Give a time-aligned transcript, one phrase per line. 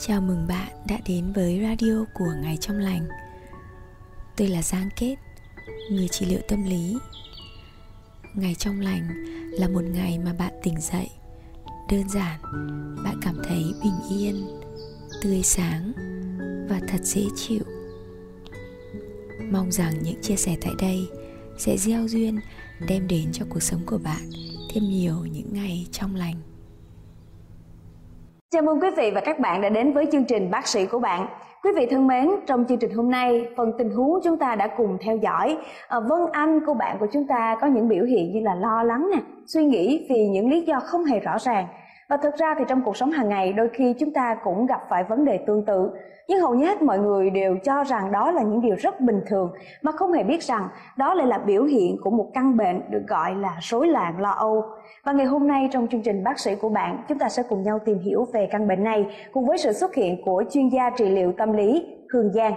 [0.00, 3.08] Chào mừng bạn đã đến với radio của Ngày Trong Lành.
[4.36, 5.16] Tôi là Giang Kết,
[5.90, 6.96] người trị liệu tâm lý.
[8.34, 9.08] Ngày Trong Lành
[9.52, 11.08] là một ngày mà bạn tỉnh dậy
[11.90, 12.40] Đơn giản,
[13.04, 14.60] bạn cảm thấy bình yên,
[15.22, 15.92] tươi sáng
[16.68, 17.62] và thật dễ chịu.
[19.52, 21.08] Mong rằng những chia sẻ tại đây
[21.58, 22.40] sẽ gieo duyên
[22.88, 24.30] đem đến cho cuộc sống của bạn
[24.70, 26.57] thêm nhiều những ngày trong lành.
[28.50, 30.98] Chào mừng quý vị và các bạn đã đến với chương trình Bác sĩ của
[30.98, 31.26] bạn.
[31.64, 34.68] Quý vị thân mến, trong chương trình hôm nay, phần tình huống chúng ta đã
[34.76, 35.58] cùng theo dõi.
[35.88, 38.82] À, Vân Anh, cô bạn của chúng ta có những biểu hiện như là lo
[38.82, 41.66] lắng nè, suy nghĩ vì những lý do không hề rõ ràng.
[42.08, 44.80] Và thực ra thì trong cuộc sống hàng ngày đôi khi chúng ta cũng gặp
[44.88, 45.90] phải vấn đề tương tự.
[46.28, 49.20] Nhưng hầu như hết mọi người đều cho rằng đó là những điều rất bình
[49.26, 52.90] thường mà không hề biết rằng đó lại là biểu hiện của một căn bệnh
[52.90, 54.64] được gọi là rối loạn lo âu.
[55.04, 57.62] Và ngày hôm nay trong chương trình bác sĩ của bạn, chúng ta sẽ cùng
[57.62, 60.90] nhau tìm hiểu về căn bệnh này cùng với sự xuất hiện của chuyên gia
[60.90, 62.54] trị liệu tâm lý Hương Giang.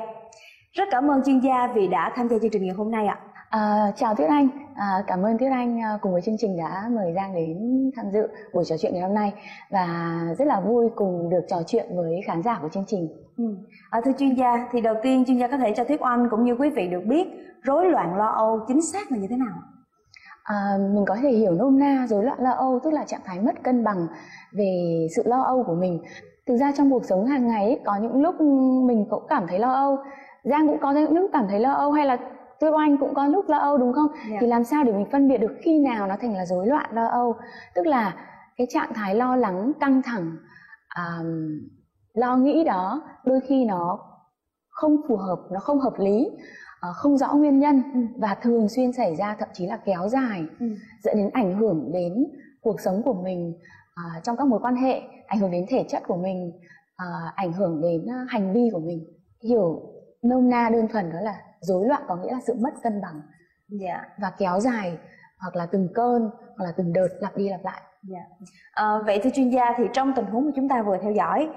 [0.71, 3.19] Rất cảm ơn chuyên gia vì đã tham gia chương trình ngày hôm nay ạ.
[3.51, 6.89] À, chào Tuyết Anh, à, cảm ơn Tuyết Anh à, cùng với chương trình đã
[6.91, 7.57] mời Giang đến
[7.95, 9.33] tham dự buổi trò chuyện ngày hôm nay
[9.69, 13.07] và rất là vui cùng được trò chuyện với khán giả của chương trình.
[13.37, 13.43] Ừ.
[13.89, 16.43] À, thưa chuyên gia, thì đầu tiên chuyên gia có thể cho Tuyết Anh cũng
[16.43, 17.27] như quý vị được biết
[17.63, 19.57] rối loạn lo âu chính xác là như thế nào?
[20.43, 23.39] À, mình có thể hiểu nôm na rối loạn lo âu tức là trạng thái
[23.39, 24.07] mất cân bằng
[24.53, 26.01] về sự lo âu của mình.
[26.47, 28.35] Thực ra trong cuộc sống hàng ngày ấy, có những lúc
[28.87, 29.97] mình cũng cảm thấy lo âu,
[30.43, 32.17] Giang cũng có những lúc cảm thấy lo âu hay là
[32.61, 34.07] Tuyết Oanh cũng có lúc lo âu đúng không?
[34.31, 34.37] Dạ.
[34.41, 36.85] Thì làm sao để mình phân biệt được khi nào nó thành là rối loạn
[36.93, 37.35] lo âu?
[37.75, 38.15] Tức là
[38.57, 40.37] cái trạng thái lo lắng, căng thẳng,
[40.87, 41.19] à,
[42.13, 43.99] lo nghĩ đó đôi khi nó
[44.69, 46.29] không phù hợp, nó không hợp lý,
[46.81, 47.99] à, không rõ nguyên nhân Ừ.
[48.17, 50.65] và thường xuyên xảy ra thậm chí là kéo dài Ừ.
[51.03, 52.13] dẫn đến ảnh hưởng đến
[52.61, 53.53] cuộc sống của mình
[53.95, 56.51] à, trong các mối quan hệ, ảnh hưởng đến thể chất của mình,
[56.95, 59.05] à, ảnh hưởng đến hành vi của mình.
[59.43, 59.81] Hiểu
[60.23, 63.21] nôm na đơn thuần đó là rối loạn có nghĩa là sự mất cân bằng
[63.69, 64.05] Dạ.
[64.21, 64.97] và kéo dài
[65.39, 67.81] hoặc là từng cơn hoặc là từng đợt lặp đi lặp lại.
[68.03, 68.19] Dạ.
[68.71, 71.49] À, vậy thưa chuyên gia thì trong tình huống mà chúng ta vừa theo dõi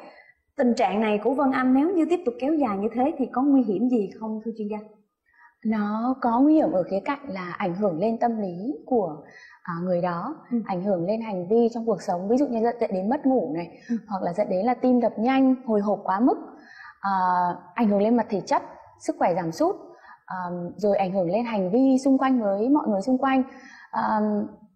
[0.57, 3.27] tình trạng này của Vân Anh nếu như tiếp tục kéo dài như thế thì
[3.33, 4.79] có nguy hiểm gì không thưa chuyên gia?
[5.67, 9.17] Nó có nguy hiểm ở khía cạnh là ảnh hưởng lên tâm lý của
[9.63, 10.63] à, người đó, Ừ.
[10.67, 13.53] ảnh hưởng lên hành vi trong cuộc sống, ví dụ như dẫn đến mất ngủ
[13.57, 13.97] này, Ừ.
[14.09, 16.37] hoặc là dẫn đến là tim đập nhanh, hồi hộp quá mức,
[17.01, 17.11] à,
[17.75, 18.63] ảnh hưởng lên mặt thể chất,
[19.01, 19.77] sức khỏe giảm sút,
[20.27, 20.37] à,
[20.77, 23.43] rồi ảnh hưởng lên hành vi xung quanh với mọi người xung quanh,
[23.91, 24.21] à,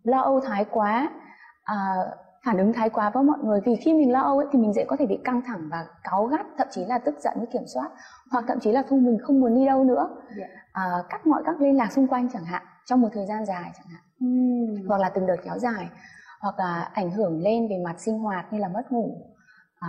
[0.03, 1.10] lo âu thái quá,
[1.64, 1.94] à,
[2.44, 3.60] phản ứng thái quá với mọi người.
[3.64, 5.87] Vì khi mình lo âu ấy, thì mình dễ có thể bị căng thẳng và
[6.04, 7.91] cáu gắt thậm chí là tức giận với kiểm soát
[8.31, 10.08] hoặc thậm chí là thôi mình không muốn đi đâu nữa.
[10.37, 10.47] Dạ.
[10.72, 13.70] à, cắt mọi các liên lạc xung quanh chẳng hạn trong một thời gian dài
[13.76, 14.03] chẳng hạn.
[14.20, 14.88] Ừm.
[14.88, 15.88] hoặc là từng đợt kéo dài.
[16.41, 19.34] Hoặc là ảnh hưởng lên về mặt sinh hoạt như là mất ngủ.
[19.78, 19.88] À,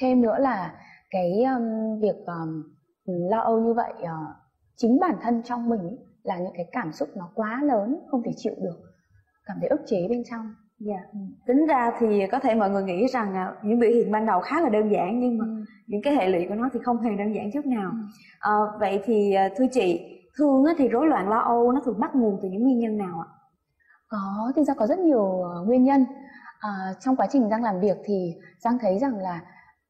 [0.00, 0.74] thêm nữa là
[1.10, 2.75] cái um, việc um,
[3.06, 4.36] lo âu như vậy uh,
[4.76, 8.22] chính bản thân trong mình ý, là những cái cảm xúc nó quá lớn không
[8.22, 8.76] thể chịu được
[9.46, 10.96] cảm thấy ức chế bên trong Dạ.
[11.46, 14.40] Tính ra thì có thể mọi người nghĩ rằng à, những biểu hiện ban đầu
[14.40, 15.44] khá là đơn giản nhưng mà
[15.86, 17.90] những cái hệ lụy của nó thì không hề đơn giản chút nào.
[17.90, 17.98] Ừ.
[18.38, 20.00] À, vậy thì à, thưa chị,
[20.36, 23.20] thường thì rối loạn lo âu nó thường bắt nguồn từ những nguyên nhân nào
[23.20, 23.28] ạ?
[24.08, 26.04] Có, thực ra có rất nhiều ờ, nguyên nhân.
[26.58, 29.40] À, trong quá trình Giang làm việc thì Giang thấy rằng là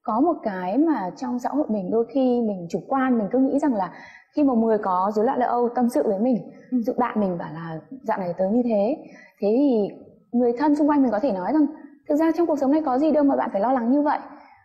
[0.07, 3.39] có một cái mà trong xã hội mình đôi khi mình chủ quan mình cứ
[3.39, 3.93] nghĩ rằng là
[4.37, 6.37] khi một người có rối loạn lo âu tâm sự với mình,
[6.71, 6.79] Ừ.
[6.87, 8.97] dụ bạn mình bảo là dạo này tới như thế,
[9.41, 9.89] thế thì
[10.33, 11.67] người thân xung quanh mình có thể nói rằng
[12.09, 14.03] thực ra trong cuộc sống này có gì đâu mà bạn phải lo lắng như
[14.03, 14.19] vậy.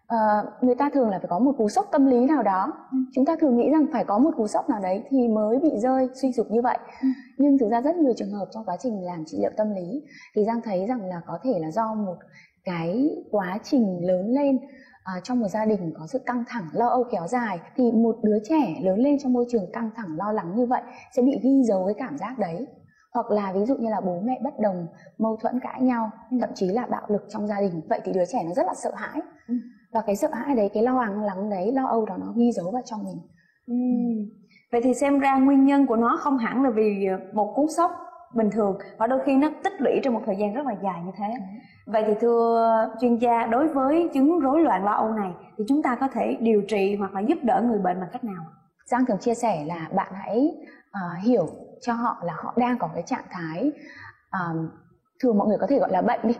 [0.07, 0.18] Ờ,
[0.62, 2.73] người ta thường là phải có một cú sốc tâm lý nào đó.
[2.91, 2.97] Ừ.
[3.13, 5.69] Chúng ta thường nghĩ rằng phải có một cú sốc nào đấy thì mới bị
[5.78, 6.78] rơi suy sụp như vậy.
[7.02, 7.08] Ừ.
[7.38, 10.02] Nhưng thực ra rất nhiều trường hợp trong quá trình làm trị liệu tâm lý
[10.35, 12.16] thì Giang thấy rằng là có thể là do một
[12.63, 14.59] cái quá trình lớn lên
[15.04, 18.16] à, trong một gia đình có sự căng thẳng lo âu kéo dài thì một
[18.24, 20.82] đứa trẻ lớn lên trong môi trường căng thẳng lo lắng như vậy
[21.16, 22.68] sẽ bị ghi dấu cái cảm giác đấy
[23.14, 26.38] hoặc là ví dụ như là bố mẹ bất đồng mâu thuẫn cãi nhau Ừ.
[26.42, 28.74] thậm chí là bạo lực trong gia đình vậy thì đứa trẻ nó rất là
[28.74, 29.53] sợ hãi Ừ.
[29.92, 32.52] và cái sợ hãi đấy cái lo lắng lắng đấy lo âu đó nó ghi
[32.52, 33.18] dấu vào trong mình
[33.68, 34.30] Ừm.
[34.72, 37.92] Vậy thì xem ra nguyên nhân của nó không hẳn là vì một cú sốc
[38.36, 41.02] bình thường và đôi khi nó tích lũy trong một thời gian rất là dài
[41.06, 41.26] như thế.
[41.91, 45.84] Vậy thì thưa chuyên gia, đối với chứng rối loạn lo âu này thì chúng
[45.84, 48.46] ta có thể điều trị hoặc là giúp đỡ người bệnh bằng cách nào?
[48.85, 50.52] Giang thường chia sẻ là bạn hãy
[50.90, 51.47] uh, hiểu
[51.82, 53.72] cho họ là họ đang có cái trạng thái
[54.29, 54.40] à,
[55.20, 56.35] thường mọi người có thể gọi là bệnh đi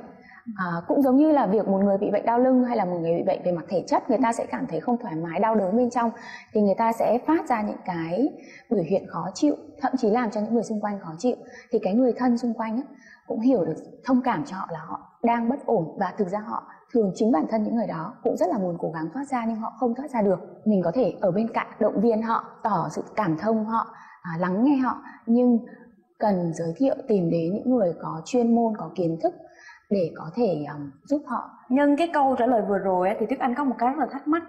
[0.56, 2.98] à, cũng giống như là việc một người bị bệnh đau lưng hay là một
[3.02, 5.40] người bị bệnh về mặt thể chất người ta sẽ cảm thấy không thoải mái
[5.40, 6.12] đau đớn bên trong.
[6.54, 8.30] Thì người ta sẽ phát ra những cái
[8.70, 11.36] biểu hiện khó chịu thậm chí làm cho những người xung quanh khó chịu.
[11.72, 12.86] Thì cái người thân xung quanh ấy,
[13.28, 16.40] cũng hiểu được thông cảm cho họ là họ đang bất ổn và thực ra
[16.40, 19.28] họ thường chính bản thân những người đó cũng rất là muốn cố gắng thoát
[19.28, 20.40] ra nhưng họ không thoát ra được.
[20.66, 23.88] Mình có thể ở bên cạnh động viên họ tỏ sự cảm thông họ
[24.22, 25.60] à, lắng nghe họ nhưng
[26.20, 29.34] cần giới thiệu tìm đến những người có chuyên môn có kiến thức
[29.92, 31.50] để có thể um, giúp họ.
[31.70, 34.08] Nhân cái câu trả lời vừa rồi thì tuyết anh có một cái rất là
[34.12, 34.44] thắc mắc.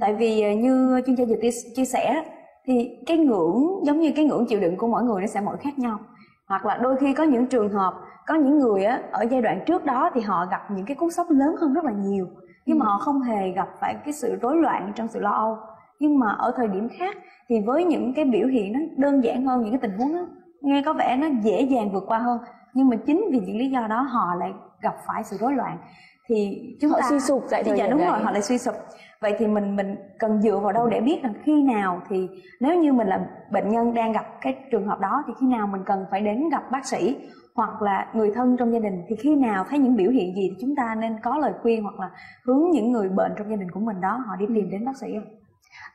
[0.00, 2.24] Tại vì ờ, như chuyên gia vừa chia sẻ
[2.64, 5.56] thì cái ngưỡng giống như cái ngưỡng chịu đựng của mỗi người nó sẽ mỗi
[5.56, 5.98] khác nhau.
[6.46, 7.94] Hoặc là đôi khi có những trường hợp
[8.26, 11.10] có những người á ở giai đoạn trước đó thì họ gặp những cái cú
[11.10, 12.26] sốc lớn hơn rất là nhiều
[12.66, 12.88] nhưng mà ừ.
[12.88, 15.56] họ không hề gặp phải cái sự rối loạn trong sự lo âu.
[16.00, 17.16] Nhưng mà ở thời điểm khác
[17.48, 20.26] thì với những cái biểu hiện nó đơn giản hơn những cái tình huống đó
[20.60, 22.38] nghe có vẻ nó dễ dàng vượt qua hơn
[22.74, 25.78] nhưng mà chính vì những lý do đó họ lại gặp phải sự rối loạn
[26.26, 28.74] thì chúng họ ta suy sụp tại thời dạ, đúng rồi họ lại suy sụp
[29.20, 32.28] vậy thì mình mình cần dựa vào đâu để biết rằng khi nào thì
[32.60, 35.66] nếu như mình là bệnh nhân đang gặp cái trường hợp đó thì khi nào
[35.66, 37.16] mình cần phải đến gặp bác sĩ
[37.54, 40.48] hoặc là người thân trong gia đình thì khi nào thấy những biểu hiện gì
[40.50, 42.10] thì chúng ta nên có lời khuyên hoặc là
[42.44, 44.96] hướng những người bệnh trong gia đình của mình đó họ đi tìm đến bác
[44.96, 45.34] sĩ không?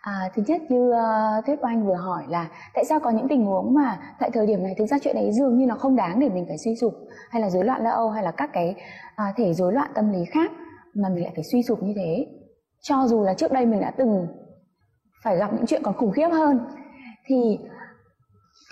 [0.02, 3.46] À, thứ nhất như uh, Tuyết Oanh vừa hỏi là tại sao có những tình
[3.46, 6.20] huống mà tại thời điểm này thực ra chuyện đấy dường như nó không đáng
[6.20, 6.94] để mình phải suy sụp
[7.30, 8.76] hay là rối loạn lo âu hay là các cái
[9.12, 10.52] uh, thể rối loạn tâm lý khác
[10.94, 12.28] mà mình lại phải suy sụp như thế?
[12.82, 14.28] Cho dù là trước đây mình đã từng
[15.24, 16.60] phải gặp những chuyện còn khủng khiếp hơn
[17.26, 17.60] thì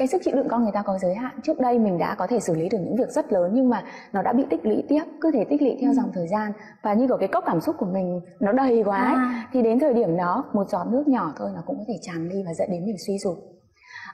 [0.01, 2.27] cái sức chịu đựng con người ta có giới hạn trước đây mình đã có
[2.27, 3.83] thể xử lý được những việc rất lớn nhưng mà
[4.13, 5.93] nó đã bị tích lũy tiếp cứ thể tích lũy theo ừ.
[5.93, 6.51] dòng thời gian
[6.81, 9.49] và như kiểu cái cốc cảm xúc của mình nó đầy quá ấy, à.
[9.53, 12.29] thì đến thời điểm đó một giọt nước nhỏ thôi nó cũng có thể tràn
[12.29, 13.37] đi và dẫn đến mình suy sụp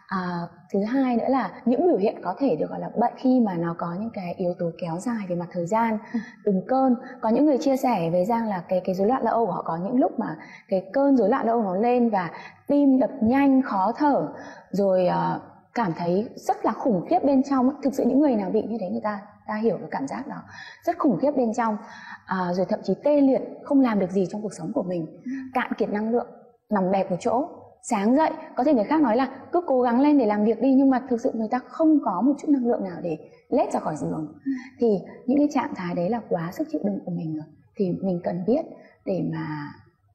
[0.07, 0.41] à,
[0.73, 3.53] thứ hai nữa là những biểu hiện có thể được gọi là bệnh khi mà
[3.53, 6.19] nó có những cái yếu tố kéo dài về mặt thời gian ừ.
[6.45, 9.31] từng cơn có những người chia sẻ với giang là cái cái rối loạn lo
[9.31, 10.35] âu của họ có những lúc mà
[10.67, 12.31] cái cơn rối loạn lo âu nó lên và
[12.67, 14.27] tim đập nhanh khó thở
[14.71, 15.41] rồi uh,
[15.77, 18.77] cảm thấy rất là khủng khiếp bên trong thực sự những người nào bị như
[18.79, 20.43] thế người ta ta hiểu được cảm giác đó.
[20.83, 21.77] Rất khủng khiếp bên trong.
[22.25, 25.05] À, rồi thậm chí tê liệt không làm được gì trong cuộc sống của mình.
[25.25, 25.31] Ừ.
[25.53, 26.27] cạn kiệt năng lượng
[26.69, 27.49] nằm bẹp một chỗ
[27.83, 28.31] sáng dậy.
[28.55, 30.89] Có thể người khác nói là cứ cố gắng lên để làm việc đi nhưng
[30.89, 33.17] mà thực sự người ta không có một chút năng lượng nào để
[33.49, 34.33] lết ra khỏi giường.
[34.45, 34.51] Ừ.
[34.79, 34.87] thì
[35.25, 37.45] những cái trạng thái đấy là quá sức chịu đựng của mình rồi.
[37.75, 38.65] Thì mình cần biết
[39.05, 39.73] để mà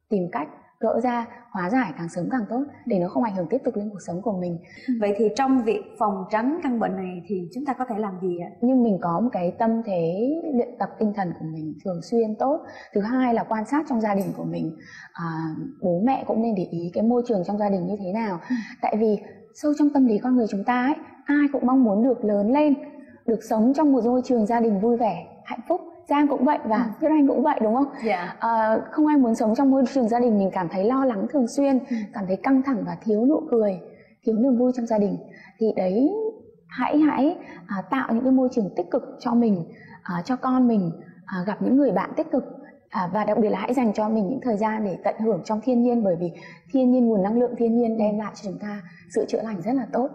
[0.09, 0.49] tìm cách
[0.83, 3.77] gỡ ra hóa giải càng sớm càng tốt để nó không ảnh hưởng tiếp tục
[3.77, 4.59] lên cuộc sống của mình.
[4.89, 4.95] Ừ.
[5.01, 8.21] vậy thì trong việc phòng tránh căn bệnh này thì chúng ta có thể làm
[8.23, 8.51] gì ạ?
[8.61, 12.35] Nhưng mình có một cái tâm thế luyện tập tinh thần của mình thường xuyên
[12.39, 12.61] tốt.
[12.95, 14.77] Thứ hai là quan sát trong gia đình của mình.
[15.13, 18.13] À, bố mẹ cũng nên để ý cái môi trường trong gia đình như thế
[18.13, 18.39] nào.
[18.49, 18.55] Ừ.
[18.83, 19.19] tại vì
[19.55, 20.95] sâu trong tâm lý con người chúng ta ấy
[21.25, 22.75] ai cũng mong muốn được lớn lên
[23.27, 26.59] được sống trong một môi trường gia đình vui vẻ hạnh phúc Giang cũng vậy
[26.65, 27.09] và ừ.
[27.09, 27.93] Anh cũng vậy đúng không?
[27.93, 28.05] Yeah.
[28.05, 28.37] Dạ.
[28.39, 31.27] À, không ai muốn sống trong môi trường gia đình mình cảm thấy lo lắng
[31.33, 31.97] thường xuyên, ừ.
[32.13, 33.81] cảm thấy căng thẳng và thiếu nụ cười,
[34.23, 35.19] thiếu niềm vui trong gia đình.
[35.59, 36.11] Thì đấy
[36.69, 39.65] hãy hãy à, tạo những cái môi trường tích cực cho mình,
[40.03, 40.91] à, cho con mình
[41.27, 42.45] à, gặp những người bạn tích cực
[42.93, 45.43] à, và đặc biệt là hãy dành cho mình những thời gian để tận hưởng
[45.45, 46.33] trong thiên nhiên bởi vì
[46.73, 48.81] thiên nhiên nguồn năng lượng thiên nhiên đem lại cho chúng ta
[49.15, 50.09] sự chữa lành rất là tốt.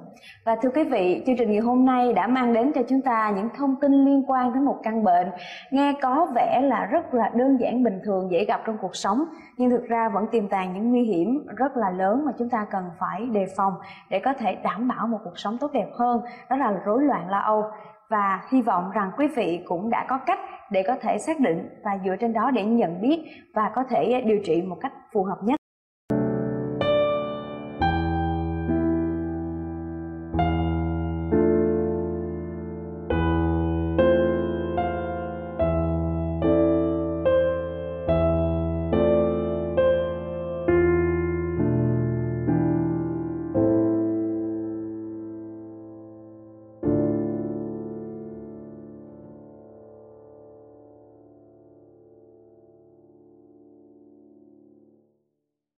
[0.46, 3.34] Và thưa quý vị chương trình ngày hôm nay đã mang đến cho chúng ta
[3.36, 5.28] những thông tin liên quan đến một căn bệnh
[5.72, 9.24] nghe có vẻ là rất là đơn giản bình thường dễ gặp trong cuộc sống
[9.58, 12.66] nhưng thực ra vẫn tiềm tàng những nguy hiểm rất là lớn mà chúng ta
[12.72, 13.74] cần phải đề phòng
[14.10, 16.22] để có thể đảm bảo một cuộc sống tốt đẹp hơn.
[16.50, 17.64] Đó là rối loạn lo âu
[18.10, 20.40] và hy vọng rằng quý vị cũng đã có cách
[20.72, 23.20] để có thể xác định và dựa trên đó để nhận biết
[23.54, 25.57] và có thể ờ, điều trị một cách phù hợp nhất.